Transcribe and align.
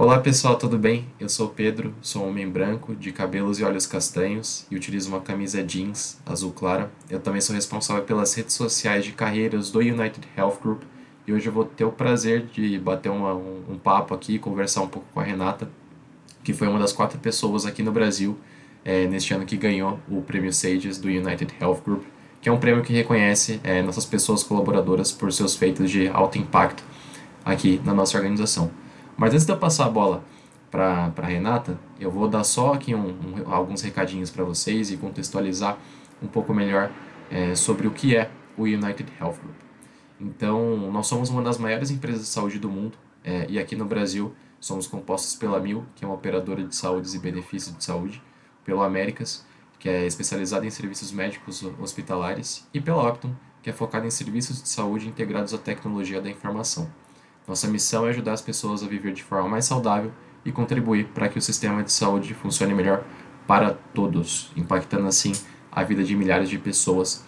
Olá 0.00 0.18
pessoal, 0.18 0.56
tudo 0.56 0.78
bem? 0.78 1.04
Eu 1.20 1.28
sou 1.28 1.48
o 1.48 1.50
Pedro, 1.50 1.94
sou 2.00 2.24
um 2.24 2.30
homem 2.30 2.48
branco, 2.48 2.94
de 2.94 3.12
cabelos 3.12 3.58
e 3.58 3.64
olhos 3.64 3.86
castanhos 3.86 4.66
e 4.70 4.74
utilizo 4.74 5.10
uma 5.10 5.20
camisa 5.20 5.62
jeans 5.62 6.18
azul 6.24 6.52
clara. 6.52 6.90
Eu 7.10 7.20
também 7.20 7.42
sou 7.42 7.54
responsável 7.54 8.02
pelas 8.04 8.32
redes 8.32 8.54
sociais 8.54 9.04
de 9.04 9.12
carreiras 9.12 9.70
do 9.70 9.80
United 9.80 10.26
Health 10.34 10.56
Group 10.62 10.84
e 11.26 11.34
hoje 11.34 11.46
eu 11.46 11.52
vou 11.52 11.66
ter 11.66 11.84
o 11.84 11.92
prazer 11.92 12.46
de 12.46 12.78
bater 12.78 13.10
uma, 13.10 13.34
um, 13.34 13.62
um, 13.72 13.76
papo 13.76 14.14
aqui, 14.14 14.38
conversar 14.38 14.80
um 14.80 14.88
pouco 14.88 15.06
com 15.12 15.20
a 15.20 15.22
Renata, 15.22 15.68
que 16.42 16.54
foi 16.54 16.66
uma 16.66 16.78
das 16.78 16.94
quatro 16.94 17.18
pessoas 17.18 17.66
aqui 17.66 17.82
no 17.82 17.92
Brasil 17.92 18.38
é, 18.82 19.06
neste 19.06 19.34
ano 19.34 19.44
que 19.44 19.58
ganhou 19.58 20.00
o 20.08 20.22
prêmio 20.22 20.50
Sages 20.50 20.96
do 20.96 21.08
United 21.08 21.54
Health 21.60 21.82
Group, 21.84 22.04
que 22.40 22.48
é 22.48 22.52
um 22.52 22.58
prêmio 22.58 22.82
que 22.82 22.94
reconhece 22.94 23.60
é, 23.62 23.82
nossas 23.82 24.06
pessoas 24.06 24.42
colaboradoras 24.42 25.12
por 25.12 25.30
seus 25.30 25.54
feitos 25.54 25.90
de 25.90 26.08
alto 26.08 26.38
impacto 26.38 26.82
aqui 27.44 27.82
na 27.84 27.92
nossa 27.92 28.16
organização. 28.16 28.70
Mas 29.20 29.34
antes 29.34 29.44
de 29.44 29.52
eu 29.52 29.58
passar 29.58 29.84
a 29.84 29.90
bola 29.90 30.24
para 30.70 31.26
Renata, 31.26 31.78
eu 32.00 32.10
vou 32.10 32.26
dar 32.26 32.42
só 32.42 32.72
aqui 32.72 32.94
um, 32.94 33.08
um, 33.10 33.52
alguns 33.52 33.82
recadinhos 33.82 34.30
para 34.30 34.42
vocês 34.44 34.90
e 34.90 34.96
contextualizar 34.96 35.76
um 36.22 36.26
pouco 36.26 36.54
melhor 36.54 36.90
é, 37.30 37.54
sobre 37.54 37.86
o 37.86 37.90
que 37.90 38.16
é 38.16 38.30
o 38.56 38.62
United 38.62 39.12
Health 39.20 39.34
Group. 39.34 39.56
Então, 40.18 40.90
nós 40.90 41.06
somos 41.06 41.28
uma 41.28 41.42
das 41.42 41.58
maiores 41.58 41.90
empresas 41.90 42.22
de 42.22 42.28
saúde 42.28 42.58
do 42.58 42.70
mundo 42.70 42.96
é, 43.22 43.44
e 43.46 43.58
aqui 43.58 43.76
no 43.76 43.84
Brasil 43.84 44.34
somos 44.58 44.86
compostos 44.86 45.36
pela 45.36 45.60
Mil, 45.60 45.84
que 45.94 46.02
é 46.02 46.08
uma 46.08 46.14
operadora 46.14 46.64
de 46.64 46.74
saúde 46.74 47.14
e 47.14 47.18
benefícios 47.18 47.76
de 47.76 47.84
saúde, 47.84 48.22
pelo 48.64 48.82
Américas, 48.82 49.44
que 49.78 49.90
é 49.90 50.06
especializada 50.06 50.64
em 50.64 50.70
serviços 50.70 51.12
médicos 51.12 51.62
hospitalares, 51.78 52.66
e 52.72 52.80
pela 52.80 53.06
Optum, 53.06 53.34
que 53.62 53.68
é 53.68 53.72
focada 53.74 54.06
em 54.06 54.10
serviços 54.10 54.62
de 54.62 54.68
saúde 54.70 55.06
integrados 55.06 55.52
à 55.52 55.58
tecnologia 55.58 56.22
da 56.22 56.30
informação. 56.30 56.90
Nossa 57.50 57.66
missão 57.66 58.06
é 58.06 58.10
ajudar 58.10 58.34
as 58.34 58.40
pessoas 58.40 58.80
a 58.80 58.86
viver 58.86 59.12
de 59.12 59.24
forma 59.24 59.48
mais 59.48 59.64
saudável 59.64 60.12
e 60.44 60.52
contribuir 60.52 61.06
para 61.06 61.28
que 61.28 61.36
o 61.36 61.42
sistema 61.42 61.82
de 61.82 61.90
saúde 61.90 62.32
funcione 62.32 62.72
melhor 62.72 63.02
para 63.44 63.76
todos, 63.92 64.52
impactando 64.56 65.08
assim 65.08 65.32
a 65.72 65.82
vida 65.82 66.04
de 66.04 66.14
milhares 66.14 66.48
de 66.48 66.60
pessoas 66.60 67.24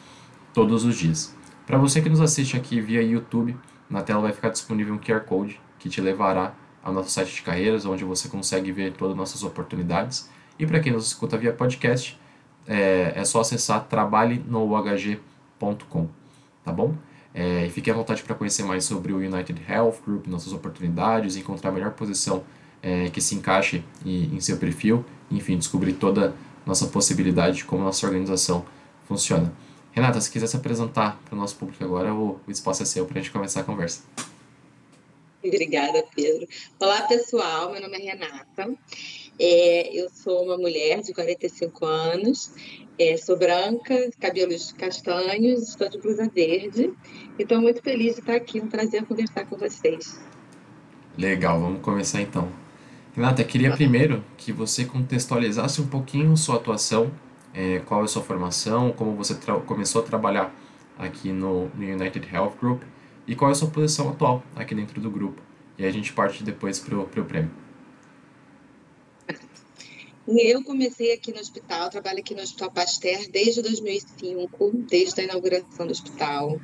todos 0.54 0.84
os 0.84 0.96
dias. 0.96 1.34
Para 1.66 1.76
você 1.76 2.00
que 2.00 2.08
nos 2.08 2.20
assiste 2.20 2.56
aqui 2.56 2.80
via 2.80 3.02
YouTube, 3.02 3.56
na 3.90 4.00
tela 4.00 4.20
vai 4.20 4.32
ficar 4.32 4.50
disponível 4.50 4.94
um 4.94 4.98
QR 4.98 5.22
Code 5.22 5.60
que 5.76 5.88
te 5.88 6.00
levará 6.00 6.54
ao 6.84 6.92
nosso 6.92 7.10
site 7.10 7.34
de 7.34 7.42
carreiras, 7.42 7.84
onde 7.84 8.04
você 8.04 8.28
consegue 8.28 8.70
ver 8.70 8.92
todas 8.92 9.14
as 9.14 9.18
nossas 9.18 9.42
oportunidades. 9.42 10.30
E 10.56 10.64
para 10.64 10.78
quem 10.78 10.92
nos 10.92 11.08
escuta 11.08 11.36
via 11.36 11.52
podcast, 11.52 12.16
é, 12.68 13.14
é 13.16 13.24
só 13.24 13.40
acessar 13.40 13.88
trabalhenoUHG.com, 13.88 16.08
tá 16.62 16.70
bom? 16.70 16.94
É, 17.34 17.68
fique 17.70 17.90
à 17.90 17.94
vontade 17.94 18.22
para 18.22 18.34
conhecer 18.34 18.62
mais 18.62 18.84
sobre 18.84 19.12
o 19.12 19.16
United 19.16 19.60
Health 19.68 19.96
Group, 20.06 20.26
nossas 20.26 20.52
oportunidades, 20.52 21.36
encontrar 21.36 21.70
a 21.70 21.72
melhor 21.72 21.92
posição 21.92 22.44
é, 22.82 23.08
que 23.08 23.20
se 23.20 23.34
encaixe 23.34 23.82
em, 24.04 24.34
em 24.34 24.40
seu 24.40 24.56
perfil, 24.56 25.04
enfim, 25.30 25.56
descobrir 25.56 25.94
toda 25.94 26.34
nossa 26.66 26.86
possibilidade 26.86 27.58
de 27.58 27.64
como 27.64 27.82
nossa 27.82 28.06
organização 28.06 28.64
funciona. 29.06 29.52
Renata, 29.92 30.20
se 30.20 30.30
quiser 30.30 30.46
se 30.46 30.56
apresentar 30.56 31.20
para 31.24 31.34
o 31.34 31.38
nosso 31.38 31.56
público 31.56 31.82
agora, 31.84 32.14
o, 32.14 32.40
o 32.46 32.50
espaço 32.50 32.82
é 32.82 32.86
seu 32.86 33.04
para 33.06 33.18
a 33.18 33.22
gente 33.22 33.32
começar 33.32 33.60
a 33.60 33.64
conversa. 33.64 34.02
Obrigada, 35.44 36.04
Pedro. 36.14 36.46
Olá, 36.78 37.02
pessoal. 37.02 37.72
Meu 37.72 37.80
nome 37.82 37.96
é 37.98 38.12
Renata. 38.12 38.74
É, 39.38 39.96
eu 39.96 40.08
sou 40.10 40.44
uma 40.44 40.56
mulher 40.56 41.00
de 41.00 41.12
45 41.12 41.84
anos, 41.84 42.52
é, 42.98 43.16
sou 43.16 43.36
branca, 43.36 44.10
cabelos 44.20 44.72
castanhos, 44.72 45.70
estou 45.70 45.88
de 45.88 45.98
blusa 45.98 46.30
verde. 46.32 46.92
E 47.38 47.42
estou 47.42 47.60
muito 47.60 47.82
feliz 47.82 48.14
de 48.14 48.20
estar 48.20 48.34
aqui. 48.34 48.60
Um 48.60 48.68
prazer 48.68 49.04
conversar 49.04 49.46
com 49.46 49.56
vocês. 49.56 50.20
Legal, 51.16 51.60
vamos 51.60 51.80
começar 51.80 52.20
então. 52.20 52.48
Renata, 53.14 53.44
queria 53.44 53.72
primeiro 53.72 54.24
que 54.38 54.52
você 54.52 54.84
contextualizasse 54.84 55.80
um 55.80 55.86
pouquinho 55.86 56.36
sua 56.36 56.56
atuação, 56.56 57.12
é, 57.52 57.80
qual 57.80 58.00
é 58.00 58.04
a 58.04 58.06
sua 58.06 58.22
formação, 58.22 58.92
como 58.92 59.14
você 59.14 59.34
começou 59.66 60.02
a 60.02 60.04
trabalhar 60.04 60.54
aqui 60.98 61.30
no, 61.30 61.68
no 61.74 61.84
United 61.84 62.26
Health 62.32 62.54
Group 62.60 62.82
e 63.26 63.34
qual 63.34 63.50
é 63.50 63.52
a 63.52 63.54
sua 63.54 63.68
posição 63.68 64.08
atual 64.08 64.42
aqui 64.56 64.74
dentro 64.74 65.00
do 65.00 65.10
grupo. 65.10 65.42
E 65.78 65.84
aí 65.84 65.90
a 65.90 65.92
gente 65.92 66.12
parte 66.12 66.42
depois 66.42 66.78
para 66.78 66.98
o 66.98 67.24
prêmio. 67.24 67.50
Eu 70.26 70.62
comecei 70.62 71.12
aqui 71.12 71.32
no 71.32 71.40
hospital, 71.40 71.90
trabalho 71.90 72.20
aqui 72.20 72.32
no 72.32 72.42
Hospital 72.42 72.70
Pasteur 72.70 73.28
desde 73.30 73.60
2005, 73.60 74.70
desde 74.88 75.20
a 75.20 75.24
inauguração 75.24 75.84
do 75.84 75.90
hospital. 75.90 76.60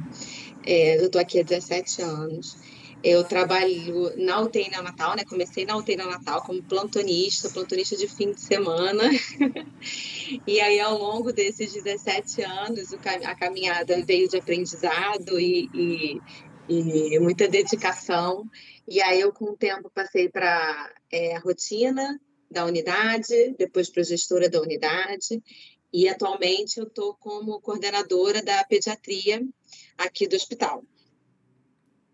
É, 0.64 0.98
eu 0.98 1.06
estou 1.06 1.20
aqui 1.20 1.40
há 1.40 1.42
17 1.42 2.02
anos. 2.02 2.56
Eu 3.02 3.24
trabalho 3.24 4.12
na 4.16 4.40
UTI 4.40 4.70
neonatal, 4.70 5.16
né? 5.16 5.24
Comecei 5.24 5.64
na 5.64 5.76
UTI 5.76 5.96
neonatal 5.96 6.42
como 6.42 6.62
plantonista, 6.62 7.48
plantonista 7.48 7.96
de 7.96 8.06
fim 8.06 8.30
de 8.30 8.40
semana. 8.40 9.04
e 10.46 10.60
aí, 10.60 10.78
ao 10.78 10.96
longo 10.96 11.32
desses 11.32 11.72
17 11.72 12.42
anos, 12.42 12.92
a 13.24 13.34
caminhada 13.34 14.04
veio 14.04 14.28
de 14.28 14.36
aprendizado 14.36 15.38
e, 15.38 15.68
e, 15.74 16.20
e 16.68 17.18
muita 17.18 17.48
dedicação. 17.48 18.48
E 18.86 19.00
aí, 19.00 19.20
eu, 19.20 19.32
com 19.32 19.46
o 19.46 19.56
tempo, 19.56 19.90
passei 19.92 20.28
para 20.28 20.92
é, 21.10 21.36
a 21.36 21.40
rotina, 21.40 22.20
da 22.50 22.64
unidade, 22.64 23.54
depois 23.58 23.88
para 23.88 24.02
gestora 24.02 24.48
da 24.48 24.60
unidade, 24.60 25.42
e 25.92 26.08
atualmente 26.08 26.78
eu 26.78 26.86
estou 26.86 27.14
como 27.14 27.60
coordenadora 27.60 28.42
da 28.42 28.64
pediatria 28.64 29.46
aqui 29.96 30.26
do 30.26 30.36
hospital. 30.36 30.84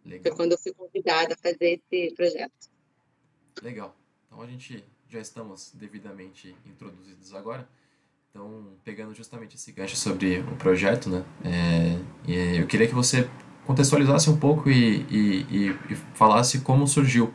Legal. 0.04 0.22
Foi 0.22 0.36
quando 0.36 0.52
eu 0.52 0.58
fui 0.58 0.72
convidada 0.72 1.34
a 1.34 1.36
fazer 1.36 1.80
esse 1.90 2.14
projeto. 2.14 2.70
Legal. 3.62 3.96
Então 4.26 4.42
a 4.42 4.46
gente 4.46 4.84
já 5.08 5.20
estamos 5.20 5.72
devidamente 5.74 6.54
introduzidos 6.66 7.34
agora. 7.34 7.68
Então, 8.30 8.76
pegando 8.82 9.14
justamente 9.14 9.54
esse 9.54 9.70
gancho 9.70 9.96
sobre 9.96 10.40
o 10.40 10.56
projeto, 10.56 11.08
né? 11.08 11.24
É, 11.44 12.60
eu 12.60 12.66
queria 12.66 12.88
que 12.88 12.94
você 12.94 13.30
contextualizasse 13.64 14.28
um 14.28 14.36
pouco 14.36 14.68
e, 14.68 15.02
e, 15.08 15.46
e, 15.50 15.92
e 15.92 15.94
falasse 16.14 16.60
como 16.60 16.86
surgiu 16.86 17.32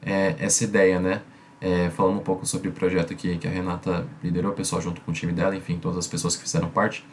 é, 0.00 0.34
essa 0.38 0.64
ideia, 0.64 0.98
né? 0.98 1.22
É, 1.62 1.88
falando 1.90 2.16
um 2.16 2.22
pouco 2.22 2.44
sobre 2.44 2.68
o 2.68 2.72
projeto 2.72 3.14
que, 3.14 3.38
que 3.38 3.46
a 3.46 3.50
Renata 3.50 4.04
liderou, 4.22 4.50
o 4.50 4.54
pessoal 4.54 4.82
junto 4.82 5.00
com 5.00 5.12
o 5.12 5.14
time 5.14 5.32
dela, 5.32 5.54
enfim, 5.54 5.78
todas 5.78 5.96
as 5.96 6.08
pessoas 6.08 6.34
que 6.34 6.42
fizeram 6.42 6.68
parte, 6.68 7.06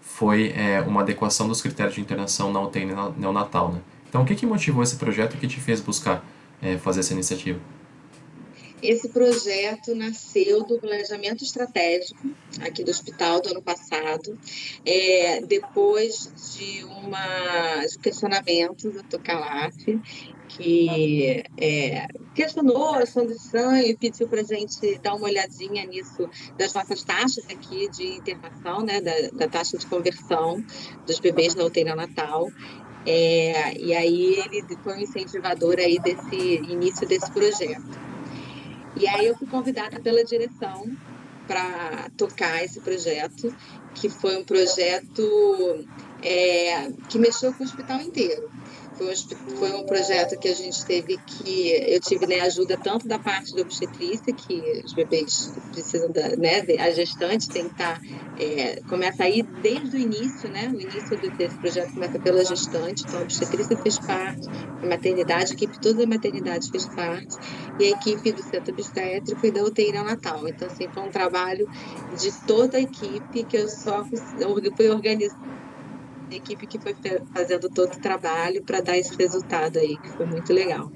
foi 0.00 0.52
é, 0.56 0.80
uma 0.80 1.02
adequação 1.02 1.46
dos 1.46 1.60
critérios 1.60 1.94
de 1.94 2.00
internação 2.00 2.50
na 2.50 2.60
UTI 2.62 2.86
neonatal. 3.18 3.72
Né? 3.72 3.80
Então, 4.08 4.22
o 4.22 4.24
que, 4.24 4.34
que 4.34 4.46
motivou 4.46 4.82
esse 4.82 4.96
projeto 4.96 5.34
e 5.34 5.36
o 5.36 5.40
que 5.40 5.46
te 5.46 5.60
fez 5.60 5.80
buscar 5.80 6.24
é, 6.62 6.78
fazer 6.78 7.00
essa 7.00 7.12
iniciativa? 7.12 7.60
Esse 8.82 9.08
projeto 9.10 9.94
nasceu 9.94 10.64
do 10.64 10.78
planejamento 10.78 11.44
estratégico 11.44 12.30
aqui 12.60 12.82
do 12.82 12.90
hospital 12.90 13.40
do 13.40 13.50
ano 13.50 13.62
passado, 13.62 14.38
é, 14.86 15.40
depois 15.42 16.32
de 16.56 16.84
uma 16.84 17.84
de 17.86 17.98
questionamento 17.98 18.90
do 18.90 19.02
Tocalaf, 19.02 19.74
que 20.48 21.44
é, 21.58 22.06
questionou 22.34 22.94
a 22.94 23.06
condição 23.06 23.76
e 23.76 23.96
pediu 23.96 24.26
para 24.28 24.40
a 24.40 24.44
gente 24.44 24.98
dar 24.98 25.14
uma 25.14 25.26
olhadinha 25.26 25.84
nisso 25.84 26.28
das 26.56 26.72
nossas 26.74 27.02
taxas 27.04 27.44
aqui 27.50 27.88
de 27.90 28.16
internação, 28.16 28.82
né, 28.82 29.00
da, 29.00 29.12
da 29.32 29.48
taxa 29.48 29.76
de 29.76 29.86
conversão 29.86 30.64
dos 31.06 31.20
bebês 31.20 31.54
na 31.54 31.64
UTI 31.64 31.84
Natal. 31.84 32.50
É, 33.06 33.78
e 33.78 33.94
aí 33.94 34.38
ele 34.38 34.62
foi 34.82 34.94
um 34.94 35.00
incentivador 35.00 35.76
aí 35.78 35.98
desse 35.98 36.56
início 36.56 37.06
desse 37.06 37.30
projeto. 37.30 38.09
E 38.96 39.06
aí 39.06 39.26
eu 39.26 39.36
fui 39.36 39.46
convidada 39.46 40.00
pela 40.00 40.24
direção 40.24 40.84
para 41.46 42.10
tocar 42.16 42.64
esse 42.64 42.80
projeto, 42.80 43.54
que 43.94 44.08
foi 44.08 44.36
um 44.36 44.44
projeto 44.44 45.84
é, 46.22 46.90
que 47.08 47.18
mexeu 47.18 47.52
com 47.52 47.64
o 47.64 47.66
hospital 47.66 48.00
inteiro. 48.00 48.50
Foi 49.00 49.08
um, 49.08 49.56
foi 49.56 49.72
um 49.72 49.86
projeto 49.86 50.38
que 50.38 50.48
a 50.48 50.54
gente 50.54 50.84
teve 50.84 51.16
que. 51.26 51.70
Eu 51.88 51.98
tive 52.00 52.26
né, 52.26 52.40
ajuda 52.40 52.76
tanto 52.76 53.08
da 53.08 53.18
parte 53.18 53.54
da 53.54 53.62
obstetrícia, 53.62 54.30
que 54.34 54.82
os 54.84 54.92
bebês 54.92 55.54
precisam 55.72 56.10
da. 56.10 56.36
Né, 56.36 56.60
a 56.78 56.90
gestante 56.90 57.48
estar. 57.48 57.98
Tá, 57.98 58.00
é, 58.38 58.80
começa 58.88 59.24
aí 59.24 59.42
desde 59.42 59.96
o 59.96 59.98
início, 59.98 60.50
né? 60.50 60.68
O 60.68 60.78
início 60.78 61.16
desse 61.36 61.56
projeto 61.56 61.94
começa 61.94 62.18
pela 62.18 62.44
gestante, 62.44 63.04
então 63.04 63.20
a 63.20 63.22
obstetrícia 63.22 63.76
fez 63.78 63.98
parte, 63.98 64.46
a 64.82 64.86
maternidade, 64.86 65.52
a 65.52 65.54
equipe 65.54 65.80
toda 65.80 66.00
da 66.00 66.06
maternidade 66.06 66.70
fez 66.70 66.86
parte, 66.86 67.36
e 67.78 67.86
a 67.86 67.90
equipe 67.90 68.32
do 68.32 68.42
centro 68.42 68.72
obstétrico 68.72 69.46
e 69.46 69.50
da 69.50 69.62
UTI 69.62 69.92
Natal. 69.92 70.46
Então, 70.46 70.68
assim, 70.68 70.88
foi 70.92 71.02
um 71.02 71.10
trabalho 71.10 71.66
de 72.18 72.32
toda 72.46 72.76
a 72.76 72.80
equipe 72.80 73.44
que 73.44 73.56
eu 73.56 73.68
só 73.68 74.04
fui 74.04 74.90
organizando 74.90 75.40
a 75.44 75.59
equipe 76.36 76.66
que 76.66 76.78
foi 76.78 76.94
fazendo 77.32 77.68
todo 77.68 77.94
o 77.94 78.00
trabalho 78.00 78.62
para 78.62 78.80
dar 78.80 78.96
esse 78.96 79.14
resultado 79.16 79.78
aí, 79.78 79.96
que 79.96 80.08
foi 80.10 80.26
muito 80.26 80.52
legal. 80.52 80.90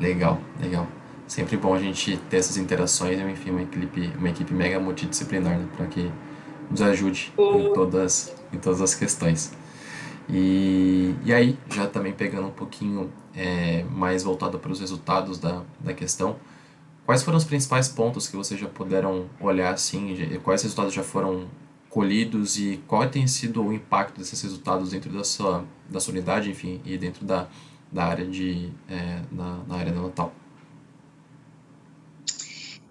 Legal, 0.00 0.40
legal. 0.60 0.86
Sempre 1.26 1.56
bom 1.56 1.74
a 1.74 1.78
gente 1.78 2.16
ter 2.30 2.38
essas 2.38 2.56
interações, 2.56 3.18
enfim, 3.20 3.50
uma 3.50 3.62
equipe, 3.62 4.12
uma 4.16 4.28
equipe 4.30 4.54
mega 4.54 4.80
multidisciplinar, 4.80 5.58
né, 5.58 5.68
para 5.76 5.86
que 5.86 6.10
nos 6.70 6.80
ajude 6.80 7.32
em 7.36 7.72
todas, 7.72 8.34
em 8.52 8.58
todas 8.58 8.80
as 8.80 8.94
questões. 8.94 9.52
E, 10.28 11.14
e 11.24 11.32
aí, 11.32 11.58
já 11.70 11.86
também 11.86 12.12
pegando 12.12 12.48
um 12.48 12.52
pouquinho 12.52 13.10
é, 13.34 13.84
mais 13.90 14.22
voltado 14.22 14.58
para 14.58 14.70
os 14.70 14.80
resultados 14.80 15.38
da, 15.38 15.62
da 15.80 15.94
questão, 15.94 16.36
quais 17.06 17.22
foram 17.22 17.38
os 17.38 17.44
principais 17.44 17.88
pontos 17.88 18.28
que 18.28 18.36
vocês 18.36 18.60
já 18.60 18.68
puderam 18.68 19.26
olhar 19.40 19.72
assim, 19.72 20.38
quais 20.42 20.62
resultados 20.62 20.92
já 20.92 21.02
foram 21.02 21.46
colhidos 21.98 22.56
e 22.60 22.80
qual 22.86 23.08
tem 23.08 23.26
sido 23.26 23.60
o 23.60 23.72
impacto 23.72 24.18
desses 24.18 24.40
resultados 24.40 24.90
dentro 24.90 25.10
da 25.10 25.24
sua, 25.24 25.64
da 25.90 25.98
sua 25.98 26.12
unidade, 26.12 26.48
enfim, 26.48 26.80
e 26.84 26.96
dentro 26.96 27.24
da, 27.26 27.48
da 27.90 28.04
área 28.04 28.24
de, 28.24 28.70
é, 28.88 29.20
na, 29.32 29.58
na 29.66 29.74
área 29.74 29.90
neonatal? 29.90 30.32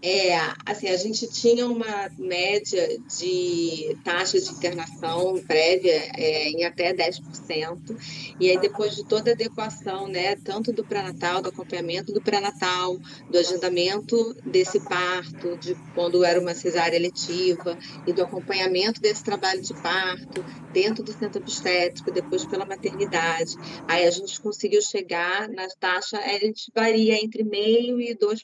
É, 0.09 0.39
assim, 0.65 0.88
a 0.88 0.95
gente 0.95 1.27
tinha 1.27 1.68
uma 1.68 2.09
média 2.18 2.98
de 3.19 3.94
taxa 4.06 4.39
de 4.39 4.51
internação 4.51 5.38
prévia 5.45 6.01
é, 6.15 6.48
em 6.48 6.63
até 6.63 6.94
10%, 6.94 8.33
e 8.39 8.50
aí 8.50 8.57
depois 8.57 8.95
de 8.95 9.04
toda 9.04 9.31
a 9.31 9.33
adequação, 9.33 10.07
né, 10.07 10.38
tanto 10.38 10.71
do 10.71 10.81
pré-natal, 10.81 11.42
do 11.42 11.50
acompanhamento 11.50 12.13
do 12.13 12.21
pré-natal, 12.21 12.98
do 13.30 13.38
agendamento 13.38 14.33
desse 14.45 14.80
parto, 14.80 15.57
de 15.57 15.75
quando 15.94 16.24
era 16.24 16.39
uma 16.39 16.56
cesárea 16.56 16.95
eletiva, 16.95 17.77
e 18.07 18.13
do 18.13 18.24
acompanhamento 18.24 19.01
desse 19.01 19.25
trabalho 19.25 19.62
de 19.62 19.74
parto 19.74 20.42
dentro 20.71 21.03
do 21.03 21.12
centro 21.12 21.42
obstétrico, 21.42 22.12
depois 22.12 22.45
pela 22.45 22.65
maternidade, 22.65 23.56
aí 23.86 24.06
a 24.06 24.12
gente 24.12 24.39
conseguiu 24.39 24.81
chegar 24.81 25.50
na 25.50 25.68
taxa, 25.81 26.18
a 26.18 26.39
gente 26.39 26.71
varia 26.74 27.21
entre 27.21 27.44
meio 27.44 28.00
e 28.00 28.15
2%, 28.15 28.39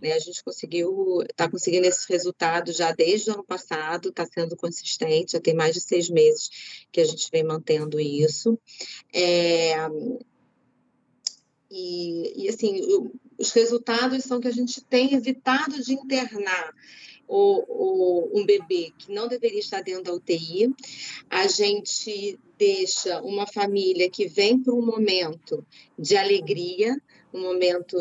né, 0.00 0.12
a 0.12 0.18
gente 0.18 0.37
gente 0.38 0.44
conseguiu, 0.44 1.22
está 1.22 1.50
conseguindo 1.50 1.86
esses 1.86 2.04
resultados 2.04 2.76
já 2.76 2.92
desde 2.92 3.30
o 3.30 3.34
ano 3.34 3.44
passado, 3.44 4.08
está 4.08 4.26
sendo 4.26 4.56
consistente, 4.56 5.32
já 5.32 5.40
tem 5.40 5.54
mais 5.54 5.74
de 5.74 5.80
seis 5.80 6.08
meses 6.08 6.86
que 6.90 7.00
a 7.00 7.04
gente 7.04 7.28
vem 7.30 7.44
mantendo 7.44 8.00
isso. 8.00 8.58
É, 9.12 9.74
e, 11.70 12.44
e, 12.44 12.48
assim, 12.48 12.80
os 13.36 13.52
resultados 13.52 14.24
são 14.24 14.40
que 14.40 14.48
a 14.48 14.52
gente 14.52 14.80
tem 14.82 15.14
evitado 15.14 15.82
de 15.82 15.92
internar 15.92 16.72
o, 17.26 17.64
o, 17.68 18.40
um 18.40 18.46
bebê 18.46 18.90
que 18.96 19.12
não 19.12 19.28
deveria 19.28 19.60
estar 19.60 19.82
dentro 19.82 20.04
da 20.04 20.14
UTI. 20.14 20.72
A 21.28 21.46
gente 21.46 22.38
deixa 22.56 23.20
uma 23.20 23.46
família 23.46 24.08
que 24.08 24.26
vem 24.26 24.58
para 24.58 24.72
um 24.72 24.84
momento 24.84 25.64
de 25.98 26.16
alegria, 26.16 26.96
um 27.34 27.42
momento 27.42 27.96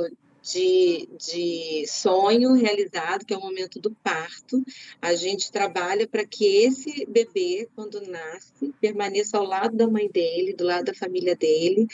de, 0.51 1.09
de 1.17 1.85
sonho 1.87 2.53
realizado, 2.53 3.25
que 3.25 3.33
é 3.33 3.37
o 3.37 3.41
momento 3.41 3.79
do 3.79 3.91
parto. 3.91 4.63
A 5.01 5.15
gente 5.15 5.51
trabalha 5.51 6.07
para 6.07 6.25
que 6.25 6.63
esse 6.63 7.05
bebê, 7.05 7.67
quando 7.75 8.01
nasce, 8.01 8.73
permaneça 8.79 9.37
ao 9.37 9.43
lado 9.43 9.75
da 9.75 9.87
mãe 9.87 10.09
dele, 10.09 10.53
do 10.53 10.63
lado 10.63 10.85
da 10.85 10.93
família 10.93 11.35
dele, 11.35 11.87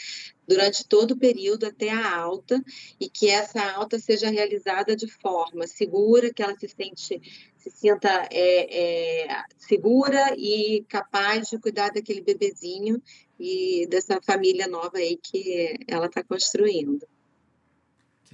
durante 0.46 0.86
todo 0.86 1.12
o 1.12 1.18
período 1.18 1.66
até 1.66 1.90
a 1.90 2.16
alta, 2.16 2.62
e 3.00 3.08
que 3.08 3.28
essa 3.28 3.62
alta 3.72 3.98
seja 3.98 4.30
realizada 4.30 4.94
de 4.94 5.08
forma 5.08 5.66
segura, 5.66 6.32
que 6.32 6.42
ela 6.42 6.56
se 6.56 6.68
sente 6.68 7.20
se 7.56 7.70
sinta 7.70 8.28
é, 8.30 9.24
é, 9.24 9.42
segura 9.56 10.34
e 10.36 10.84
capaz 10.86 11.48
de 11.48 11.58
cuidar 11.58 11.90
daquele 11.90 12.20
bebezinho 12.20 13.02
e 13.40 13.86
dessa 13.88 14.20
família 14.20 14.68
nova 14.68 14.98
aí 14.98 15.16
que 15.16 15.74
ela 15.88 16.06
está 16.06 16.22
construindo. 16.22 17.06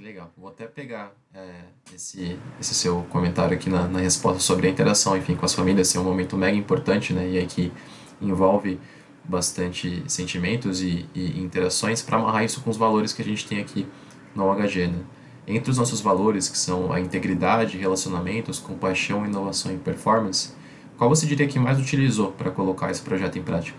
Que 0.00 0.06
legal. 0.06 0.32
Vou 0.34 0.48
até 0.48 0.66
pegar 0.66 1.14
é, 1.34 1.60
esse, 1.94 2.38
esse 2.58 2.74
seu 2.74 3.02
comentário 3.10 3.54
aqui 3.54 3.68
na, 3.68 3.86
na 3.86 3.98
resposta 3.98 4.40
sobre 4.40 4.66
a 4.66 4.70
interação, 4.70 5.14
enfim, 5.14 5.36
com 5.36 5.44
as 5.44 5.52
famílias, 5.52 5.88
ser 5.88 5.98
é 5.98 6.00
um 6.00 6.04
momento 6.04 6.38
mega 6.38 6.56
importante, 6.56 7.12
né? 7.12 7.28
E 7.28 7.36
aí 7.36 7.46
que 7.46 7.70
envolve 8.18 8.80
bastante 9.22 10.02
sentimentos 10.10 10.80
e, 10.80 11.06
e 11.14 11.38
interações 11.38 12.00
para 12.00 12.16
amarrar 12.16 12.42
isso 12.42 12.62
com 12.62 12.70
os 12.70 12.78
valores 12.78 13.12
que 13.12 13.20
a 13.20 13.24
gente 13.26 13.46
tem 13.46 13.60
aqui 13.60 13.86
no 14.34 14.46
OHG, 14.46 14.86
né? 14.86 15.04
Entre 15.46 15.70
os 15.70 15.76
nossos 15.76 16.00
valores, 16.00 16.48
que 16.48 16.56
são 16.56 16.90
a 16.90 16.98
integridade, 16.98 17.76
relacionamentos, 17.76 18.58
compaixão, 18.58 19.26
inovação 19.26 19.70
e 19.70 19.76
performance, 19.76 20.54
qual 20.96 21.10
você 21.10 21.26
diria 21.26 21.46
que 21.46 21.58
mais 21.58 21.78
utilizou 21.78 22.32
para 22.32 22.50
colocar 22.50 22.90
esse 22.90 23.02
projeto 23.02 23.38
em 23.38 23.42
prática? 23.42 23.76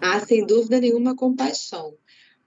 Ah, 0.00 0.20
sem 0.20 0.46
dúvida 0.46 0.78
nenhuma, 0.78 1.16
compaixão 1.16 1.92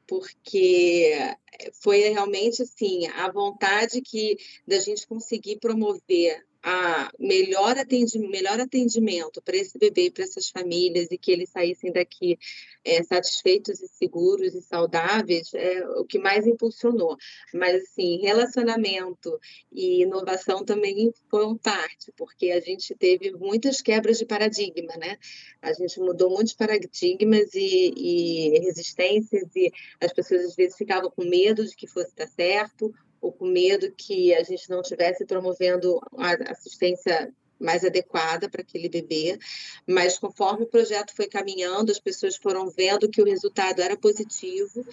porque 0.08 1.36
foi 1.84 2.00
realmente 2.10 2.64
assim 2.64 3.08
a 3.08 3.30
vontade 3.30 4.02
que 4.02 4.38
da 4.66 4.80
gente 4.80 5.06
conseguir 5.06 5.60
promover 5.60 6.46
a 6.64 7.12
melhor 7.20 7.78
atendimento, 7.78 8.32
melhor 8.32 8.58
atendimento 8.58 9.42
para 9.42 9.58
esse 9.58 9.78
bebê 9.78 10.06
e 10.06 10.12
para 10.12 10.24
essas 10.24 10.50
famílias 10.50 11.10
e 11.12 11.18
que 11.18 11.30
eles 11.30 11.50
saíssem 11.50 11.92
daqui 11.92 12.40
é, 12.86 13.04
satisfeitos 13.04 13.82
e 13.82 13.88
seguros 13.90 14.56
e 14.56 14.62
saudáveis 14.62 15.54
é 15.54 15.86
o 15.98 16.06
que 16.06 16.18
mais 16.18 16.48
impulsionou. 16.48 17.18
Mas, 17.54 17.84
assim, 17.84 18.22
relacionamento 18.22 19.38
e 19.74 20.04
inovação 20.04 20.64
também 20.64 21.14
foram 21.30 21.58
parte, 21.58 22.14
porque 22.16 22.52
a 22.52 22.62
gente 22.62 22.96
teve 22.96 23.32
muitas 23.32 23.82
quebras 23.82 24.18
de 24.18 24.26
paradigma, 24.26 24.96
né? 24.96 25.18
A 25.62 25.74
gente 25.74 26.00
mudou 26.00 26.30
muitos 26.30 26.54
paradigmas 26.54 27.54
e, 27.54 27.94
e 27.96 28.60
resistências 28.60 29.54
e 29.54 29.70
as 30.00 30.14
pessoas 30.14 30.46
às 30.46 30.56
vezes 30.56 30.78
ficavam 30.78 31.12
com 31.12 31.26
medo 31.26 31.66
de 31.66 31.76
que 31.76 31.88
fosse 31.88 32.16
dar 32.16 32.28
certo 32.28 32.94
ou 33.24 33.32
com 33.32 33.46
medo 33.46 33.90
que 33.96 34.36
a 34.36 34.44
gente 34.44 34.70
não 34.70 34.82
estivesse 34.82 35.26
promovendo 35.26 35.98
a 36.18 36.52
assistência 36.52 37.34
mais 37.58 37.86
adequada 37.86 38.50
para 38.50 38.62
aquele 38.62 38.90
bebê, 38.90 39.40
mas 39.88 40.20
conforme 40.20 40.66
o 40.66 40.68
projeto 40.68 41.16
foi 41.16 41.28
caminhando, 41.28 41.92
as 41.92 42.00
pessoas 42.00 42.36
foram 42.36 42.70
vendo 42.70 43.10
que 43.10 43.22
o 43.22 43.26
resultado 43.26 43.82
era 43.82 43.96
positivo 43.96 44.86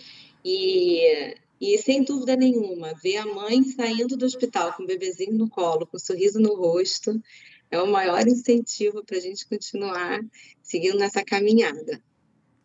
e, 0.44 1.34
e 1.60 1.76
sem 1.78 2.04
dúvida 2.04 2.36
nenhuma, 2.36 2.94
ver 3.02 3.16
a 3.16 3.26
mãe 3.26 3.64
saindo 3.64 4.16
do 4.16 4.24
hospital 4.24 4.72
com 4.74 4.84
o 4.84 4.86
bebezinho 4.86 5.32
no 5.32 5.50
colo, 5.50 5.84
com 5.84 5.96
um 5.96 6.00
sorriso 6.00 6.38
no 6.38 6.54
rosto, 6.54 7.20
é 7.68 7.82
o 7.82 7.90
maior 7.90 8.24
incentivo 8.28 9.04
para 9.04 9.16
a 9.16 9.20
gente 9.20 9.48
continuar 9.48 10.20
seguindo 10.62 10.98
nessa 10.98 11.24
caminhada. 11.24 12.00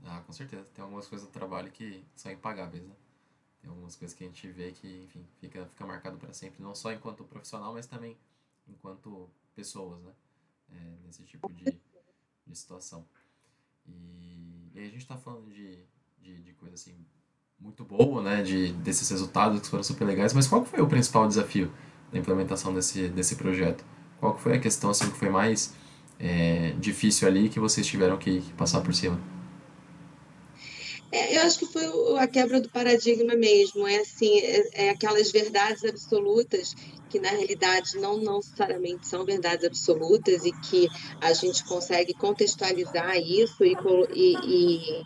Ah, 0.04 0.22
com 0.22 0.32
certeza. 0.32 0.66
Tem 0.76 0.84
algumas 0.84 1.08
coisas 1.08 1.28
do 1.28 1.34
trabalho 1.34 1.72
que 1.72 2.04
são 2.16 2.32
impagáveis, 2.32 2.84
né? 2.84 2.94
Tem 3.66 3.72
algumas 3.72 3.96
coisas 3.96 4.16
que 4.16 4.24
a 4.24 4.28
gente 4.28 4.48
vê 4.50 4.72
que, 4.72 5.02
enfim, 5.06 5.26
fica, 5.42 5.66
fica 5.66 5.88
marcado 5.88 6.18
para 6.18 6.32
sempre, 6.32 6.62
não 6.62 6.76
só 6.76 6.94
enquanto 6.94 7.24
profissional, 7.24 7.74
mas 7.74 7.88
também 7.88 8.16
enquanto 8.68 9.28
pessoas, 9.56 10.00
né? 10.04 10.12
É, 10.72 10.98
nesse 11.04 11.24
tipo 11.24 11.52
de, 11.52 11.64
de 12.46 12.56
situação. 12.56 13.04
E, 13.88 14.70
e 14.76 14.80
a 14.80 14.84
gente 14.84 14.98
está 14.98 15.18
falando 15.18 15.52
de, 15.52 15.80
de, 16.22 16.44
de, 16.44 16.54
coisa 16.54 16.76
assim 16.76 16.96
muito 17.60 17.84
boa, 17.84 18.22
né? 18.22 18.44
De, 18.44 18.72
desses 18.74 19.10
resultados 19.10 19.60
que 19.62 19.68
foram 19.68 19.84
super 19.84 20.06
legais, 20.06 20.32
mas 20.32 20.46
qual 20.48 20.64
foi 20.64 20.82
o 20.82 20.88
principal 20.88 21.28
desafio 21.28 21.74
da 22.12 22.20
implementação 22.20 22.72
desse, 22.72 23.10
desse 23.10 23.36
projeto? 23.36 23.84
Qual 24.20 24.38
foi 24.38 24.58
a 24.58 24.60
questão 24.60 24.92
assim, 24.92 25.10
que 25.10 25.18
foi 25.18 25.30
mais 25.30 25.74
é, 26.20 26.74
difícil 26.74 27.28
ali 27.28 27.50
que 27.50 27.60
vocês 27.60 27.88
tiveram 27.88 28.16
que, 28.18 28.42
que 28.42 28.54
passar 28.54 28.82
por 28.82 28.94
cima? 28.94 29.20
É, 31.16 31.38
eu 31.38 31.44
acho 31.44 31.60
que 31.60 31.66
foi 31.66 31.86
a 32.20 32.28
quebra 32.28 32.60
do 32.60 32.70
paradigma 32.70 33.36
mesmo. 33.36 33.88
É 33.88 33.98
assim, 34.00 34.38
é, 34.40 34.88
é 34.88 34.90
aquelas 34.90 35.32
verdades 35.32 35.86
absolutas 35.86 36.74
que 37.10 37.22
na 37.22 37.30
realidade 37.30 37.98
não, 38.02 38.18
não 38.18 38.36
necessariamente 38.38 39.08
são 39.08 39.24
verdades 39.24 39.66
absolutas 39.66 40.44
e 40.44 40.52
que 40.52 40.90
a 41.22 41.32
gente 41.32 41.64
consegue 41.64 42.14
contextualizar 42.16 43.16
isso 43.18 43.64
e, 43.64 43.78
e, 44.12 45.02
e 45.02 45.06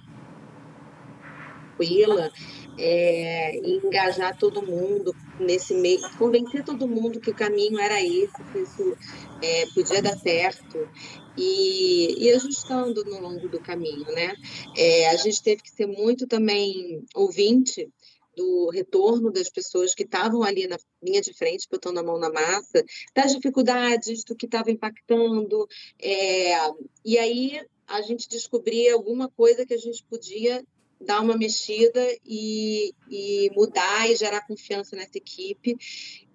é, 2.79 3.57
engajar 3.57 4.37
todo 4.37 4.65
mundo 4.65 5.13
nesse 5.39 5.73
meio, 5.73 5.99
convencer 6.17 6.63
todo 6.63 6.87
mundo 6.87 7.19
que 7.19 7.29
o 7.29 7.35
caminho 7.35 7.77
era 7.77 8.01
esse, 8.01 8.43
que 8.51 8.59
isso 8.59 8.97
é, 9.41 9.65
podia 9.73 10.01
dar 10.01 10.17
certo 10.17 10.89
e, 11.37 12.25
e, 12.25 12.31
ajustando 12.31 13.03
no 13.03 13.19
longo 13.19 13.47
do 13.49 13.59
caminho, 13.59 14.05
né? 14.05 14.33
É, 14.75 15.09
a 15.09 15.15
gente 15.17 15.43
teve 15.43 15.61
que 15.61 15.71
ser 15.71 15.87
muito 15.87 16.25
também 16.25 17.03
ouvinte 17.13 17.89
do 18.35 18.69
retorno 18.69 19.31
das 19.31 19.49
pessoas 19.49 19.93
que 19.93 20.03
estavam 20.03 20.43
ali 20.43 20.65
na 20.65 20.77
linha 21.03 21.21
de 21.21 21.33
frente, 21.33 21.67
botando 21.69 21.97
a 21.97 22.03
mão 22.03 22.17
na 22.17 22.31
massa, 22.31 22.83
das 23.13 23.35
dificuldades, 23.35 24.23
do 24.23 24.35
que 24.35 24.45
estava 24.45 24.71
impactando, 24.71 25.67
é, 26.01 26.55
e 27.03 27.17
aí 27.17 27.61
a 27.85 28.01
gente 28.01 28.29
descobria 28.29 28.93
alguma 28.93 29.29
coisa 29.29 29.65
que 29.65 29.73
a 29.73 29.77
gente 29.77 30.05
podia 30.05 30.63
dar 30.99 31.21
uma 31.21 31.37
mexida 31.37 32.05
e, 32.25 32.93
e 33.09 33.51
mudar 33.55 34.09
e 34.09 34.15
gerar 34.15 34.45
confiança 34.45 34.95
nessa 34.95 35.17
equipe 35.17 35.75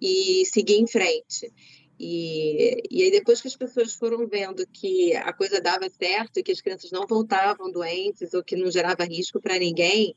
e 0.01 0.45
seguir 0.45 0.75
em 0.75 0.87
frente. 0.87 1.51
E, 1.97 2.83
e 2.91 3.03
aí, 3.03 3.11
depois 3.11 3.41
que 3.41 3.47
as 3.47 3.55
pessoas 3.55 3.93
foram 3.93 4.27
vendo 4.27 4.67
que 4.67 5.15
a 5.15 5.31
coisa 5.31 5.61
dava 5.61 5.89
certo 5.89 6.39
e 6.39 6.43
que 6.43 6.51
as 6.51 6.59
crianças 6.59 6.91
não 6.91 7.07
voltavam 7.07 7.71
doentes 7.71 8.33
ou 8.33 8.43
que 8.43 8.55
não 8.55 8.69
gerava 8.69 9.05
risco 9.05 9.39
para 9.39 9.57
ninguém, 9.57 10.13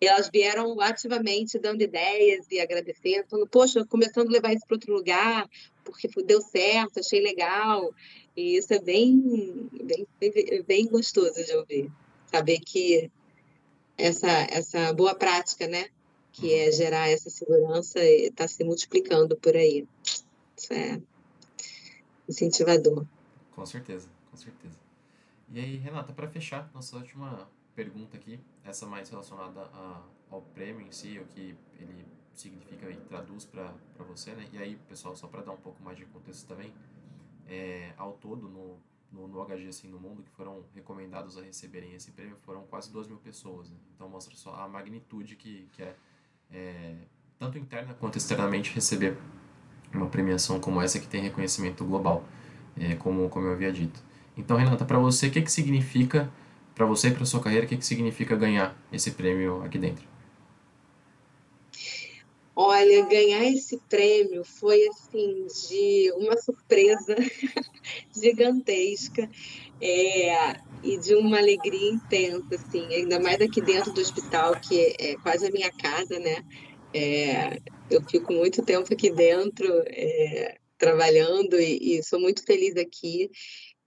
elas 0.00 0.30
vieram 0.32 0.80
ativamente 0.80 1.58
dando 1.58 1.82
ideias 1.82 2.46
e 2.50 2.58
agradecendo, 2.58 3.28
falando, 3.28 3.48
poxa, 3.48 3.84
começando 3.84 4.28
a 4.28 4.32
levar 4.32 4.52
isso 4.52 4.66
para 4.66 4.76
outro 4.76 4.92
lugar, 4.92 5.48
porque 5.84 6.08
deu 6.24 6.40
certo, 6.40 6.98
achei 6.98 7.20
legal. 7.20 7.94
E 8.36 8.56
isso 8.56 8.72
é 8.72 8.80
bem, 8.80 9.68
bem, 10.18 10.62
bem 10.66 10.86
gostoso 10.86 11.44
de 11.44 11.54
ouvir. 11.54 11.92
Saber 12.26 12.58
que 12.60 13.10
essa, 14.00 14.28
essa 14.50 14.92
boa 14.92 15.14
prática, 15.14 15.66
né? 15.66 15.88
Que 16.32 16.54
é 16.54 16.72
gerar 16.72 17.08
essa 17.08 17.28
segurança 17.28 18.00
está 18.02 18.46
se 18.46 18.62
multiplicando 18.64 19.36
por 19.36 19.56
aí. 19.56 19.86
Isso 20.56 20.72
é 20.72 21.00
incentivador. 22.28 23.04
Com 23.54 23.66
certeza, 23.66 24.08
com 24.30 24.36
certeza. 24.36 24.76
E 25.50 25.58
aí, 25.58 25.76
Renata, 25.76 26.12
para 26.12 26.28
fechar, 26.28 26.70
nossa 26.72 26.96
última 26.96 27.48
pergunta 27.74 28.16
aqui, 28.16 28.38
essa 28.64 28.86
mais 28.86 29.10
relacionada 29.10 29.62
a, 29.62 30.02
ao 30.30 30.42
prêmio 30.42 30.86
em 30.86 30.92
si, 30.92 31.18
o 31.18 31.24
que 31.26 31.56
ele 31.78 32.06
significa 32.34 32.88
e 32.90 32.96
traduz 32.96 33.44
para 33.44 33.74
você, 33.98 34.32
né? 34.32 34.48
E 34.52 34.58
aí, 34.58 34.76
pessoal, 34.88 35.16
só 35.16 35.26
para 35.26 35.42
dar 35.42 35.52
um 35.52 35.56
pouco 35.56 35.82
mais 35.82 35.96
de 35.98 36.04
contexto 36.06 36.46
também, 36.46 36.72
é, 37.48 37.92
ao 37.96 38.12
todo, 38.12 38.48
no, 38.48 38.78
no, 39.12 39.26
no 39.26 39.44
HG 39.44 39.68
assim, 39.68 39.88
no 39.88 39.98
mundo, 39.98 40.22
que 40.22 40.30
foram 40.30 40.64
recomendados 40.74 41.36
a 41.36 41.42
receberem 41.42 41.94
esse 41.94 42.10
prêmio, 42.12 42.36
foram 42.42 42.62
quase 42.62 42.92
2 42.92 43.08
mil 43.08 43.18
pessoas. 43.18 43.68
Né? 43.68 43.76
Então, 43.94 44.08
mostra 44.08 44.34
só 44.36 44.54
a 44.54 44.68
magnitude 44.68 45.36
que, 45.36 45.68
que 45.72 45.82
é, 45.82 45.96
é, 46.50 46.96
tanto 47.38 47.58
interna 47.58 47.94
quanto 47.94 48.18
externamente, 48.18 48.72
receber 48.72 49.16
uma 49.92 50.06
premiação 50.06 50.60
como 50.60 50.80
essa 50.80 50.98
que 51.00 51.06
tem 51.06 51.22
reconhecimento 51.22 51.84
global, 51.84 52.24
é, 52.76 52.94
como, 52.94 53.28
como 53.28 53.46
eu 53.46 53.52
havia 53.52 53.72
dito. 53.72 54.00
Então, 54.36 54.56
Renata, 54.56 54.84
para 54.84 54.98
você, 54.98 55.26
o 55.26 55.30
que, 55.30 55.42
que 55.42 55.50
significa, 55.50 56.30
para 56.74 56.86
você 56.86 57.08
e 57.08 57.10
para 57.14 57.24
sua 57.24 57.40
carreira, 57.40 57.66
o 57.66 57.68
que, 57.68 57.76
que 57.76 57.84
significa 57.84 58.36
ganhar 58.36 58.76
esse 58.92 59.10
prêmio 59.10 59.62
aqui 59.64 59.78
dentro? 59.78 60.08
Olha, 62.62 63.06
ganhar 63.06 63.42
esse 63.46 63.78
prêmio 63.88 64.44
foi 64.44 64.86
assim 64.88 65.46
de 65.46 66.12
uma 66.16 66.36
surpresa 66.36 67.16
gigantesca 68.14 69.30
é, 69.80 70.60
e 70.82 70.98
de 70.98 71.14
uma 71.14 71.38
alegria 71.38 71.90
intensa, 71.90 72.56
assim, 72.56 72.84
ainda 72.92 73.18
mais 73.18 73.40
aqui 73.40 73.62
dentro 73.62 73.94
do 73.94 74.00
hospital, 74.02 74.60
que 74.60 74.94
é, 75.00 75.16
quase 75.22 75.46
a 75.46 75.50
minha 75.50 75.72
casa, 75.72 76.18
né? 76.18 76.44
É, 76.92 77.62
eu 77.90 78.02
fico 78.02 78.30
muito 78.30 78.62
tempo 78.62 78.92
aqui 78.92 79.08
dentro 79.10 79.66
é, 79.86 80.58
trabalhando 80.76 81.58
e, 81.58 81.96
e, 81.96 82.02
sou 82.02 82.20
muito 82.20 82.44
feliz 82.44 82.76
aqui 82.76 83.30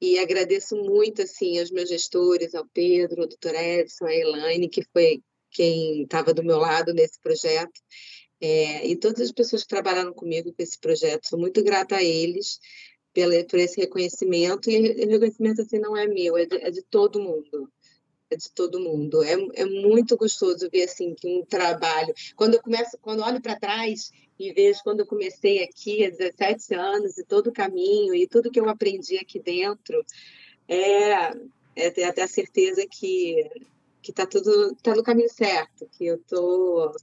e 0.01 0.17
agradeço 0.17 0.75
muito 0.77 1.21
assim 1.21 1.59
aos 1.59 1.69
meus 1.69 1.89
gestores, 1.89 2.55
ao 2.55 2.65
Pedro, 2.73 3.21
ao 3.21 3.27
doutor 3.27 3.53
Edson, 3.53 4.05
a 4.05 4.15
Elaine, 4.15 4.67
que 4.67 4.81
foi 4.91 5.21
quem 5.51 6.01
estava 6.01 6.33
do 6.33 6.43
meu 6.43 6.57
lado 6.57 6.91
nesse 6.91 7.21
projeto. 7.21 7.79
É, 8.45 8.85
e 8.85 8.97
todas 8.97 9.21
as 9.21 9.31
pessoas 9.31 9.63
que 9.63 9.69
trabalharam 9.69 10.13
comigo 10.13 10.51
com 10.51 10.61
esse 10.61 10.77
projeto, 10.77 11.29
sou 11.29 11.39
muito 11.39 11.63
grata 11.63 11.95
a 11.95 12.03
eles 12.03 12.59
pela, 13.13 13.41
por 13.45 13.57
esse 13.57 13.79
reconhecimento, 13.79 14.69
e 14.69 15.05
o 15.05 15.09
reconhecimento 15.09 15.61
assim 15.61 15.79
não 15.79 15.95
é 15.95 16.05
meu, 16.05 16.35
é 16.37 16.45
de, 16.45 16.57
é 16.57 16.69
de 16.69 16.81
todo 16.81 17.21
mundo 17.21 17.71
é 18.29 18.35
de 18.35 18.51
todo 18.51 18.79
mundo. 18.79 19.23
É, 19.23 19.33
é 19.61 19.65
muito 19.65 20.17
gostoso 20.17 20.67
ver 20.71 20.83
assim 20.83 21.13
que 21.13 21.27
um 21.27 21.45
trabalho. 21.45 22.13
Quando 22.35 22.55
eu 22.55 22.61
começo, 22.61 22.97
quando 22.99 23.21
olho 23.21 23.39
para 23.39 23.59
trás 23.59 24.11
e 24.39 24.51
vejo 24.51 24.79
quando 24.83 25.01
eu 25.01 25.05
comecei 25.05 25.63
aqui 25.63 26.03
há 26.03 26.09
17 26.09 26.73
anos 26.73 27.17
e 27.17 27.23
todo 27.23 27.47
o 27.47 27.53
caminho 27.53 28.15
e 28.15 28.27
tudo 28.27 28.49
que 28.49 28.59
eu 28.59 28.67
aprendi 28.67 29.17
aqui 29.17 29.39
dentro, 29.39 30.03
é, 30.67 31.31
é 31.75 31.91
ter 31.91 32.03
até 32.05 32.23
a 32.23 32.27
certeza 32.27 32.85
que 32.89 33.49
que 34.01 34.11
está 34.11 34.25
tudo 34.25 34.75
tá 34.83 34.93
no 34.93 35.01
caminho 35.03 35.29
certo, 35.29 35.87
que 35.93 36.05
eu 36.05 36.17
tô 36.27 36.93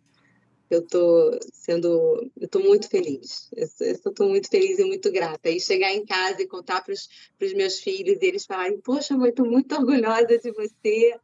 eu 0.71 0.87
tô 0.87 1.39
sendo, 1.53 2.31
eu 2.41 2.49
tô 2.49 2.61
muito 2.61 2.89
feliz. 2.89 3.51
Eu 3.57 3.67
estou 3.93 4.29
muito 4.29 4.49
feliz 4.49 4.79
e 4.79 4.85
muito 4.85 5.11
grata. 5.11 5.51
E 5.51 5.61
chegar 5.61 5.93
em 5.93 6.07
casa 6.07 6.41
e 6.41 6.47
contar 6.47 6.83
para 6.83 6.95
os 6.95 7.53
meus 7.55 7.81
filhos 7.81 8.23
e 8.23 8.27
eles 8.27 8.47
falarem: 8.47 8.81
Poxa, 8.81 9.17
mãe, 9.17 9.31
estou 9.31 9.47
muito 9.47 9.75
orgulhosa 9.75 10.39
de 10.39 10.53
você. 10.53 11.19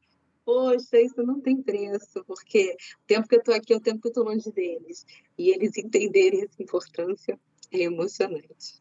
Poxa, 0.44 1.00
isso 1.00 1.22
não 1.22 1.40
tem 1.40 1.60
preço, 1.60 2.24
porque 2.26 2.76
o 3.02 3.06
tempo 3.06 3.26
que 3.28 3.34
eu 3.34 3.40
estou 3.40 3.54
aqui 3.54 3.72
é 3.72 3.76
o 3.76 3.80
tempo 3.80 4.00
que 4.00 4.08
eu 4.08 4.10
estou 4.10 4.24
longe 4.24 4.50
deles. 4.52 5.06
E 5.38 5.50
eles 5.50 5.76
entenderem 5.76 6.44
essa 6.44 6.62
importância 6.62 7.38
é 7.72 7.82
emocionante. 7.82 8.80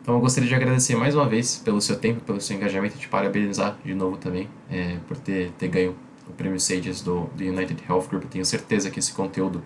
Então, 0.00 0.14
eu 0.14 0.20
gostaria 0.20 0.48
de 0.48 0.54
agradecer 0.54 0.94
mais 0.94 1.16
uma 1.16 1.28
vez 1.28 1.56
pelo 1.58 1.80
seu 1.80 1.98
tempo, 1.98 2.24
pelo 2.24 2.40
seu 2.40 2.56
engajamento 2.56 2.94
e 2.94 3.00
te 3.00 3.08
parabenizar 3.08 3.76
de 3.82 3.92
novo 3.92 4.16
também 4.16 4.48
é, 4.70 4.98
por 5.08 5.16
ter, 5.18 5.50
ter 5.54 5.66
ganho 5.66 5.98
o 6.28 6.32
prêmio 6.32 6.58
Sages 6.60 7.00
do, 7.02 7.24
do 7.34 7.44
United 7.44 7.82
Health 7.88 8.08
Group. 8.08 8.24
Tenho 8.24 8.44
certeza 8.44 8.90
que 8.90 8.98
esse 8.98 9.12
conteúdo 9.12 9.62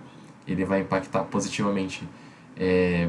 ele 0.46 0.64
vai 0.64 0.80
impactar 0.80 1.24
positivamente 1.24 2.06
é, 2.56 3.08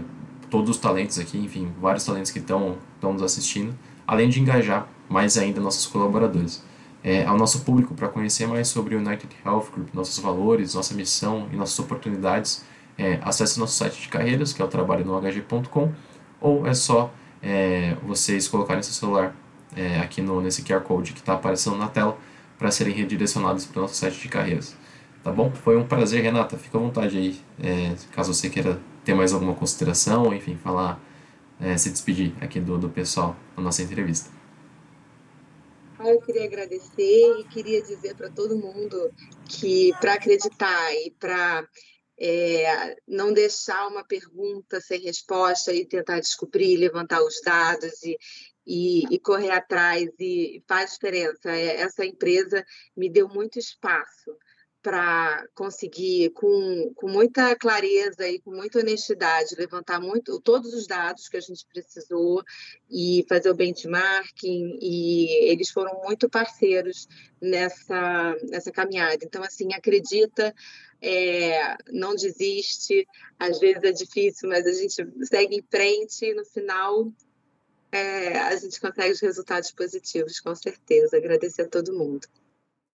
todos 0.49 0.69
os 0.69 0.77
talentos 0.77 1.17
aqui, 1.17 1.37
enfim, 1.37 1.71
vários 1.79 2.05
talentos 2.05 2.31
que 2.31 2.39
estão 2.39 2.77
nos 3.01 3.21
assistindo, 3.21 3.73
além 4.05 4.29
de 4.29 4.39
engajar 4.39 4.87
mais 5.09 5.37
ainda 5.37 5.59
nossos 5.59 5.85
colaboradores. 5.85 6.63
É, 7.03 7.25
ao 7.25 7.35
nosso 7.35 7.61
público 7.61 7.95
para 7.95 8.07
conhecer 8.07 8.45
mais 8.45 8.67
sobre 8.67 8.95
o 8.95 8.99
United 8.99 9.35
Health 9.43 9.69
Group, 9.73 9.89
nossos 9.93 10.19
valores, 10.19 10.75
nossa 10.75 10.93
missão 10.93 11.47
e 11.51 11.55
nossas 11.55 11.79
oportunidades, 11.79 12.63
é, 12.95 13.19
acesse 13.23 13.59
nosso 13.59 13.73
site 13.73 14.01
de 14.01 14.07
carreiras, 14.07 14.53
que 14.53 14.61
é 14.61 14.65
o 14.65 14.67
trabalho 14.67 15.03
no 15.03 15.17
hg.com, 15.17 15.91
ou 16.39 16.67
é 16.67 16.73
só 16.75 17.11
é, 17.41 17.95
vocês 18.03 18.47
colocarem 18.47 18.83
seu 18.83 18.93
celular 18.93 19.35
é, 19.75 19.99
aqui 19.99 20.21
no, 20.21 20.41
nesse 20.41 20.61
QR 20.61 20.81
Code 20.81 21.13
que 21.13 21.19
está 21.19 21.33
aparecendo 21.33 21.77
na 21.77 21.87
tela 21.87 22.17
para 22.61 22.69
serem 22.69 22.93
redirecionados 22.93 23.65
para 23.65 23.79
o 23.79 23.81
nosso 23.81 23.95
site 23.95 24.19
de 24.19 24.29
carreiras. 24.29 24.75
Tá 25.23 25.31
bom? 25.31 25.51
Foi 25.51 25.75
um 25.75 25.87
prazer, 25.87 26.21
Renata. 26.21 26.59
Fica 26.59 26.77
à 26.77 26.81
vontade 26.81 27.17
aí, 27.17 27.41
é, 27.59 27.95
caso 28.11 28.35
você 28.35 28.51
queira 28.51 28.79
ter 29.03 29.15
mais 29.15 29.33
alguma 29.33 29.55
consideração, 29.55 30.31
enfim, 30.31 30.55
falar, 30.55 31.01
é, 31.59 31.75
se 31.75 31.89
despedir 31.89 32.35
aqui 32.39 32.59
do, 32.59 32.77
do 32.77 32.87
pessoal 32.87 33.35
na 33.57 33.63
nossa 33.63 33.81
entrevista. 33.81 34.29
Ah, 35.97 36.09
eu 36.09 36.21
queria 36.21 36.45
agradecer 36.45 37.39
e 37.39 37.43
queria 37.45 37.81
dizer 37.81 38.15
para 38.15 38.29
todo 38.29 38.55
mundo 38.55 39.11
que 39.49 39.91
para 39.99 40.13
acreditar 40.13 40.93
e 40.93 41.09
para 41.19 41.67
é, 42.19 42.95
não 43.07 43.33
deixar 43.33 43.87
uma 43.87 44.03
pergunta 44.03 44.79
sem 44.79 45.01
resposta 45.01 45.73
e 45.73 45.83
tentar 45.83 46.19
descobrir, 46.19 46.77
levantar 46.77 47.23
os 47.23 47.41
dados 47.43 48.03
e, 48.03 48.15
e, 48.65 49.03
e, 49.13 49.19
correr 49.19 49.51
atrás 49.51 50.09
e 50.19 50.63
faz 50.67 50.93
diferença. 50.93 51.49
É, 51.51 51.81
essa 51.81 52.05
empresa 52.05 52.65
me 52.95 53.09
deu 53.09 53.27
muito 53.27 53.57
espaço 53.57 54.35
para 54.81 55.45
conseguir, 55.53 56.31
com, 56.31 56.91
com 56.95 57.07
muita 57.07 57.55
clareza 57.55 58.27
e 58.27 58.39
com 58.39 58.51
muita 58.51 58.79
honestidade, 58.79 59.55
levantar 59.55 60.01
muito, 60.01 60.41
todos 60.41 60.73
os 60.73 60.87
dados 60.87 61.29
que 61.29 61.37
a 61.37 61.41
gente 61.41 61.65
precisou 61.71 62.43
e 62.89 63.23
fazer 63.29 63.51
o 63.51 63.55
benchmarking, 63.55 64.79
e 64.81 65.51
eles 65.51 65.69
foram 65.69 66.01
muito 66.03 66.27
parceiros 66.27 67.07
nessa, 67.39 68.35
nessa 68.49 68.71
caminhada. 68.71 69.23
Então, 69.23 69.43
assim, 69.43 69.71
acredita, 69.73 70.53
é, 70.99 71.77
não 71.91 72.15
desiste, 72.15 73.07
às 73.37 73.59
vezes 73.59 73.83
é 73.83 73.91
difícil, 73.91 74.49
mas 74.49 74.65
a 74.65 74.73
gente 74.73 74.95
segue 75.27 75.57
em 75.57 75.63
frente 75.69 76.25
e 76.25 76.33
no 76.33 76.45
final 76.45 77.11
é, 77.91 78.37
a 78.39 78.55
gente 78.55 78.79
consegue 78.79 79.11
os 79.11 79.19
resultados 79.19 79.71
positivos, 79.71 80.39
com 80.39 80.55
certeza. 80.55 81.17
Agradecer 81.17 81.63
a 81.63 81.67
todo 81.67 81.93
mundo. 81.93 82.27